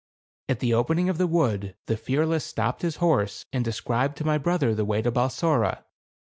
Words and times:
At 0.49 0.61
the 0.61 0.73
opening 0.73 1.09
of 1.09 1.19
the 1.19 1.27
wood, 1.27 1.75
the 1.85 1.95
Fearless 1.95 2.43
stopped 2.43 2.81
his 2.81 2.95
horse, 2.95 3.45
and 3.53 3.63
described 3.63 4.17
to 4.17 4.25
my 4.25 4.39
brother 4.39 4.73
the 4.73 4.83
way 4.83 5.03
to 5.03 5.11
Balsora. 5.11 5.83